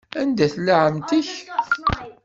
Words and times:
Anda 0.19 0.45
tella 0.53 0.75
ɛemmti-k? 0.85 1.29